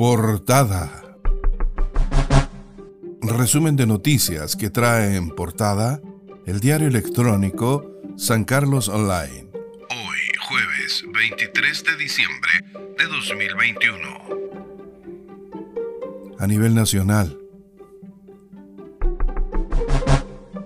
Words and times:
Portada. 0.00 0.88
Resumen 3.20 3.76
de 3.76 3.86
noticias 3.86 4.56
que 4.56 4.70
trae 4.70 5.16
en 5.16 5.28
portada 5.28 6.00
el 6.46 6.58
diario 6.60 6.88
electrónico 6.88 7.84
San 8.16 8.44
Carlos 8.44 8.88
Online. 8.88 9.50
Hoy, 9.90 10.18
jueves 10.48 11.04
23 11.12 11.84
de 11.84 11.96
diciembre 11.98 12.50
de 12.96 13.04
2021. 13.04 13.98
A 16.38 16.46
nivel 16.46 16.74
nacional. 16.74 17.38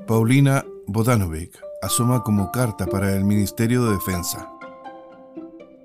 Paulina 0.07 0.65
Bodanovic 0.87 1.59
asoma 1.83 2.23
como 2.23 2.53
carta 2.53 2.87
para 2.87 3.13
el 3.13 3.25
Ministerio 3.25 3.85
de 3.87 3.95
Defensa. 3.95 4.49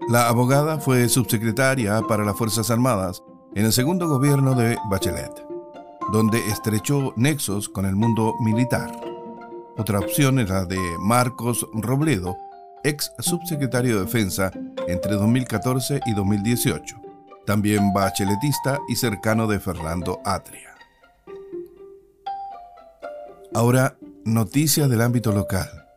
La 0.08 0.27
abogada 0.27 0.80
fue 0.80 1.09
subsecretaria 1.09 2.03
para 2.03 2.23
las 2.23 2.38
Fuerzas 2.38 2.70
Armadas 2.70 3.23
en 3.55 3.66
el 3.66 3.73
segundo 3.73 4.08
gobierno 4.08 4.55
de 4.55 4.77
Bachelet, 4.89 5.45
donde 6.12 6.39
estrechó 6.48 7.13
nexos 7.16 7.70
con 7.70 7.85
el 7.85 7.95
mundo 7.95 8.34
militar. 8.39 8.91
Otra 9.77 9.99
opción 9.99 10.39
era 10.39 10.66
de 10.66 10.80
Marcos 10.99 11.66
Robledo, 11.73 12.38
ex 12.84 13.12
subsecretario 13.20 13.95
de 13.95 14.05
Defensa 14.05 14.52
entre 14.88 15.13
2014 15.13 16.02
y 16.05 16.13
2018, 16.13 16.95
también 17.45 17.94
bacheletista 17.94 18.80
y 18.88 18.95
cercano 18.95 19.48
de 19.48 19.59
Fernando 19.59 20.20
Atria. 20.25 20.75
Ahora, 23.53 23.97
noticias 24.25 24.89
del 24.89 25.02
ámbito 25.02 25.31
local. 25.31 25.88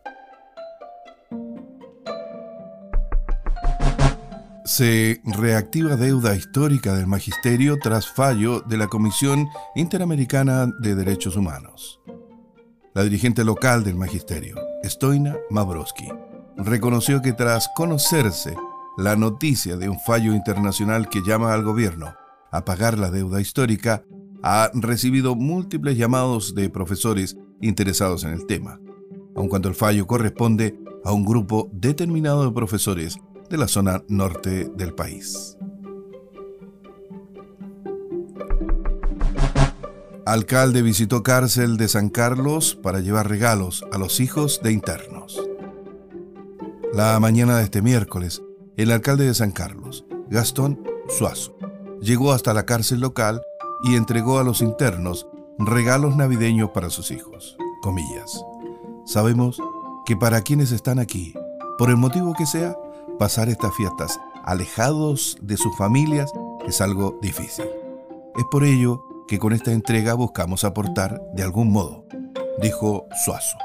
Se 4.65 5.21
reactiva 5.25 5.97
deuda 5.97 6.37
histórica 6.37 6.93
del 6.93 7.05
magisterio 7.05 7.77
tras 7.79 8.07
fallo 8.07 8.61
de 8.61 8.77
la 8.77 8.87
Comisión 8.87 9.49
Interamericana 9.75 10.67
de 10.79 10.95
Derechos 10.95 11.35
Humanos. 11.35 11.99
La 12.93 13.03
dirigente 13.03 13.43
local 13.43 13.83
del 13.83 13.95
magisterio, 13.95 14.55
Stoina 14.85 15.35
Mavroski, 15.49 16.07
reconoció 16.55 17.21
que 17.21 17.33
tras 17.33 17.67
conocerse 17.75 18.55
la 18.97 19.17
noticia 19.17 19.75
de 19.75 19.89
un 19.89 19.99
fallo 19.99 20.33
internacional 20.33 21.09
que 21.09 21.23
llama 21.27 21.53
al 21.53 21.63
gobierno 21.63 22.15
a 22.49 22.63
pagar 22.63 22.97
la 22.97 23.11
deuda 23.11 23.41
histórica, 23.41 24.05
ha 24.43 24.71
recibido 24.75 25.35
múltiples 25.35 25.97
llamados 25.97 26.55
de 26.55 26.69
profesores 26.69 27.35
interesados 27.59 28.23
en 28.23 28.31
el 28.31 28.45
tema, 28.45 28.79
aun 29.35 29.49
cuando 29.49 29.67
el 29.67 29.75
fallo 29.75 30.07
corresponde 30.07 30.79
a 31.03 31.11
un 31.11 31.25
grupo 31.25 31.69
determinado 31.73 32.45
de 32.45 32.51
profesores 32.53 33.19
de 33.49 33.57
la 33.57 33.67
zona 33.67 34.03
norte 34.07 34.69
del 34.75 34.93
país. 34.93 35.57
Alcalde 40.25 40.81
visitó 40.81 41.21
cárcel 41.21 41.75
de 41.75 41.89
San 41.89 42.09
Carlos 42.09 42.79
para 42.81 43.01
llevar 43.01 43.27
regalos 43.27 43.83
a 43.91 43.97
los 43.97 44.21
hijos 44.21 44.61
de 44.63 44.71
internos. 44.71 45.41
La 46.93 47.19
mañana 47.19 47.57
de 47.57 47.63
este 47.65 47.81
miércoles, 47.81 48.41
el 48.77 48.91
alcalde 48.91 49.25
de 49.25 49.33
San 49.33 49.51
Carlos, 49.51 50.05
Gastón 50.29 50.81
Suazo, 51.09 51.57
llegó 51.99 52.31
hasta 52.31 52.53
la 52.53 52.65
cárcel 52.65 53.01
local 53.01 53.41
y 53.83 53.95
entregó 53.95 54.39
a 54.39 54.43
los 54.43 54.61
internos 54.61 55.27
regalos 55.59 56.15
navideños 56.15 56.69
para 56.69 56.89
sus 56.89 57.11
hijos. 57.11 57.57
Comillas. 57.81 58.43
Sabemos 59.05 59.61
que 60.05 60.15
para 60.15 60.41
quienes 60.41 60.71
están 60.71 60.99
aquí, 60.99 61.33
por 61.77 61.89
el 61.89 61.97
motivo 61.97 62.33
que 62.33 62.45
sea, 62.45 62.77
pasar 63.19 63.49
estas 63.49 63.73
fiestas 63.75 64.19
alejados 64.43 65.37
de 65.41 65.57
sus 65.57 65.75
familias 65.77 66.31
es 66.67 66.81
algo 66.81 67.17
difícil. 67.21 67.65
Es 68.35 68.45
por 68.51 68.63
ello 68.63 69.03
que 69.27 69.39
con 69.39 69.53
esta 69.53 69.71
entrega 69.71 70.13
buscamos 70.13 70.63
aportar 70.63 71.21
de 71.33 71.43
algún 71.43 71.71
modo, 71.71 72.05
dijo 72.61 73.07
Suazo. 73.23 73.57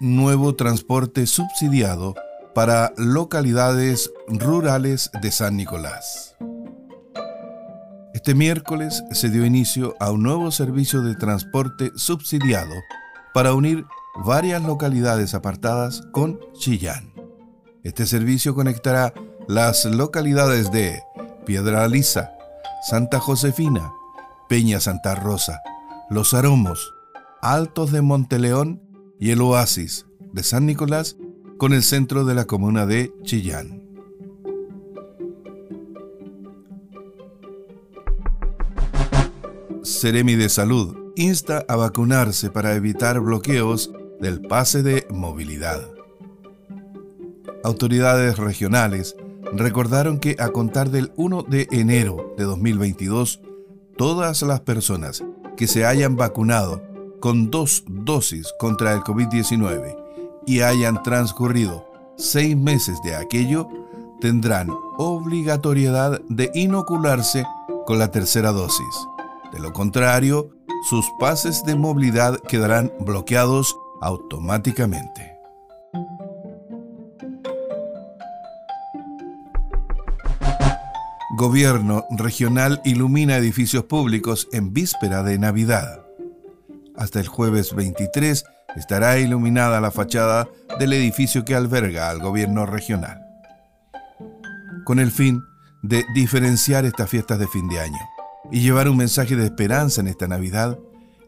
Nuevo 0.00 0.54
transporte 0.54 1.26
subsidiado 1.26 2.14
para 2.54 2.92
localidades 2.96 4.10
rurales 4.28 5.10
de 5.20 5.32
San 5.32 5.56
Nicolás. 5.56 6.36
Este 8.14 8.34
miércoles 8.34 9.02
se 9.12 9.28
dio 9.30 9.44
inicio 9.44 9.94
a 10.00 10.10
un 10.10 10.22
nuevo 10.22 10.50
servicio 10.50 11.02
de 11.02 11.14
transporte 11.14 11.90
subsidiado 11.96 12.74
para 13.32 13.54
unir 13.54 13.84
varias 14.16 14.62
localidades 14.62 15.34
apartadas 15.34 16.02
con 16.12 16.40
Chillán. 16.54 17.12
Este 17.82 18.06
servicio 18.06 18.54
conectará 18.54 19.14
las 19.46 19.84
localidades 19.84 20.70
de 20.70 21.00
Piedra 21.46 21.88
Lisa, 21.88 22.32
Santa 22.88 23.18
Josefina, 23.20 23.92
Peña 24.48 24.80
Santa 24.80 25.14
Rosa, 25.14 25.60
Los 26.10 26.34
Aromos, 26.34 26.94
Altos 27.40 27.92
de 27.92 28.02
Monteleón 28.02 28.82
y 29.18 29.30
el 29.30 29.40
Oasis 29.40 30.06
de 30.32 30.42
San 30.42 30.66
Nicolás 30.66 31.16
con 31.56 31.72
el 31.72 31.82
centro 31.82 32.24
de 32.24 32.34
la 32.34 32.44
comuna 32.44 32.86
de 32.86 33.12
Chillán. 33.22 33.88
Seremi 39.82 40.34
de 40.34 40.48
Salud 40.48 40.96
insta 41.16 41.64
a 41.66 41.76
vacunarse 41.76 42.50
para 42.50 42.74
evitar 42.74 43.18
bloqueos 43.20 43.90
del 44.20 44.40
pase 44.40 44.82
de 44.82 45.06
movilidad. 45.10 45.80
Autoridades 47.64 48.38
regionales 48.38 49.16
recordaron 49.52 50.18
que 50.18 50.36
a 50.38 50.48
contar 50.48 50.90
del 50.90 51.12
1 51.16 51.44
de 51.44 51.68
enero 51.70 52.34
de 52.36 52.44
2022, 52.44 53.40
todas 53.96 54.42
las 54.42 54.60
personas 54.60 55.24
que 55.56 55.66
se 55.66 55.84
hayan 55.84 56.16
vacunado 56.16 56.82
con 57.20 57.50
dos 57.50 57.84
dosis 57.88 58.52
contra 58.58 58.92
el 58.92 59.00
COVID-19 59.00 59.96
y 60.46 60.60
hayan 60.60 61.02
transcurrido 61.02 61.88
seis 62.16 62.56
meses 62.56 63.00
de 63.02 63.14
aquello, 63.14 63.68
tendrán 64.20 64.70
obligatoriedad 64.96 66.20
de 66.28 66.50
inocularse 66.54 67.44
con 67.86 67.98
la 67.98 68.10
tercera 68.10 68.52
dosis. 68.52 69.08
De 69.52 69.60
lo 69.60 69.72
contrario, 69.72 70.50
sus 70.88 71.06
pases 71.18 71.64
de 71.64 71.74
movilidad 71.74 72.38
quedarán 72.40 72.92
bloqueados 73.00 73.76
automáticamente. 74.00 75.38
Gobierno 81.36 82.04
regional 82.10 82.80
ilumina 82.84 83.36
edificios 83.36 83.84
públicos 83.84 84.48
en 84.52 84.72
víspera 84.72 85.22
de 85.22 85.38
Navidad. 85.38 86.02
Hasta 86.96 87.20
el 87.20 87.28
jueves 87.28 87.74
23 87.74 88.44
estará 88.74 89.18
iluminada 89.18 89.80
la 89.80 89.92
fachada 89.92 90.48
del 90.80 90.92
edificio 90.94 91.44
que 91.44 91.54
alberga 91.54 92.10
al 92.10 92.18
gobierno 92.18 92.66
regional, 92.66 93.24
con 94.84 94.98
el 94.98 95.12
fin 95.12 95.40
de 95.82 96.04
diferenciar 96.14 96.84
estas 96.84 97.08
fiestas 97.08 97.38
de 97.38 97.46
fin 97.46 97.68
de 97.68 97.80
año 97.80 98.00
y 98.50 98.60
llevar 98.60 98.88
un 98.88 98.96
mensaje 98.96 99.36
de 99.36 99.44
esperanza 99.44 100.00
en 100.00 100.08
esta 100.08 100.26
Navidad, 100.26 100.78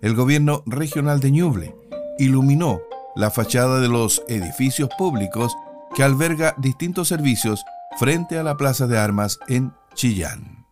el 0.02 0.14
gobierno 0.14 0.64
regional 0.66 1.20
de 1.20 1.30
Ñuble 1.30 1.74
iluminó 2.20 2.80
la 3.16 3.30
fachada 3.30 3.80
de 3.80 3.88
los 3.88 4.22
edificios 4.28 4.90
públicos 4.96 5.56
que 5.94 6.04
alberga 6.04 6.54
distintos 6.58 7.08
servicios 7.08 7.64
frente 7.98 8.38
a 8.38 8.42
la 8.42 8.56
Plaza 8.56 8.86
de 8.86 8.98
Armas 8.98 9.40
en 9.48 9.72
Chillán. 9.94 10.66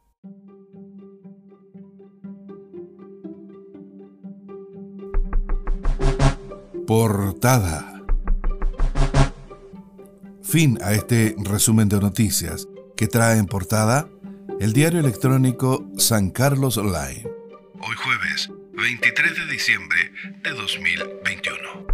Portada. 6.86 8.02
Fin 10.42 10.78
a 10.82 10.92
este 10.92 11.34
resumen 11.38 11.88
de 11.88 12.00
noticias 12.00 12.68
que 12.96 13.08
trae 13.08 13.38
en 13.38 13.46
portada 13.46 14.08
el 14.60 14.72
diario 14.72 15.00
electrónico 15.00 15.86
San 15.98 16.30
Carlos 16.30 16.78
Online. 16.78 17.28
Hoy 17.80 17.96
jueves 18.02 18.57
23 18.78 19.34
de 19.34 19.46
diciembre 19.46 20.12
de 20.44 20.50
2021. 20.50 21.87